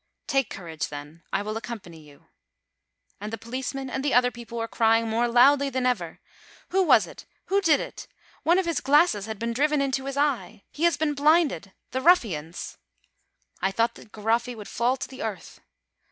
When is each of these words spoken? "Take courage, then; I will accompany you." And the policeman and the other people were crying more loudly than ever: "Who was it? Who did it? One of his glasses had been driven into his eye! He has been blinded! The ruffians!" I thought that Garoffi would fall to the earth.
"Take 0.25 0.49
courage, 0.49 0.87
then; 0.87 1.21
I 1.31 1.43
will 1.43 1.57
accompany 1.57 1.99
you." 1.99 2.25
And 3.19 3.31
the 3.31 3.37
policeman 3.37 3.87
and 3.87 4.03
the 4.03 4.15
other 4.15 4.31
people 4.31 4.57
were 4.57 4.67
crying 4.67 5.07
more 5.07 5.27
loudly 5.27 5.69
than 5.69 5.85
ever: 5.85 6.19
"Who 6.69 6.81
was 6.81 7.05
it? 7.05 7.27
Who 7.53 7.61
did 7.61 7.79
it? 7.79 8.07
One 8.41 8.57
of 8.57 8.65
his 8.65 8.81
glasses 8.81 9.27
had 9.27 9.37
been 9.37 9.53
driven 9.53 9.79
into 9.79 10.05
his 10.05 10.17
eye! 10.17 10.63
He 10.71 10.85
has 10.85 10.97
been 10.97 11.13
blinded! 11.13 11.71
The 11.91 12.01
ruffians!" 12.01 12.79
I 13.61 13.69
thought 13.71 13.93
that 13.93 14.11
Garoffi 14.11 14.55
would 14.55 14.67
fall 14.67 14.97
to 14.97 15.07
the 15.07 15.21
earth. 15.21 15.59